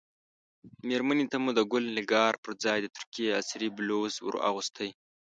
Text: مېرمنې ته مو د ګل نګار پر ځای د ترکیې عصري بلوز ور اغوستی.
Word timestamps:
مېرمنې 0.87 1.25
ته 1.31 1.37
مو 1.43 1.51
د 1.57 1.59
ګل 1.71 1.85
نګار 1.97 2.33
پر 2.43 2.51
ځای 2.63 2.79
د 2.81 2.87
ترکیې 2.97 3.35
عصري 3.39 3.67
بلوز 3.77 4.13
ور 4.25 4.35
اغوستی. 4.49 4.89